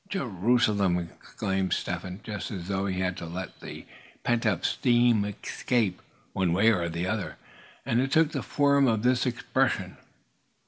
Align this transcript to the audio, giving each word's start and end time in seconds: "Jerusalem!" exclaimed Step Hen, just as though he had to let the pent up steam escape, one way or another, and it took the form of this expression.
"Jerusalem!" 0.09 0.97
exclaimed 0.97 1.73
Step 1.73 2.01
Hen, 2.01 2.21
just 2.23 2.49
as 2.49 2.67
though 2.69 2.87
he 2.87 3.01
had 3.01 3.15
to 3.17 3.27
let 3.27 3.59
the 3.59 3.85
pent 4.23 4.47
up 4.47 4.65
steam 4.65 5.23
escape, 5.23 6.01
one 6.33 6.53
way 6.53 6.71
or 6.71 6.81
another, 6.81 7.35
and 7.85 8.01
it 8.01 8.09
took 8.11 8.31
the 8.31 8.41
form 8.41 8.87
of 8.87 9.03
this 9.03 9.27
expression. 9.27 9.97